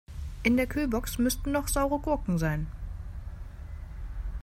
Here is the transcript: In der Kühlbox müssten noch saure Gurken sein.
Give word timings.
In 0.41 0.57
der 0.57 0.65
Kühlbox 0.65 1.19
müssten 1.19 1.51
noch 1.51 1.67
saure 1.67 1.99
Gurken 1.99 2.39
sein. 2.39 2.65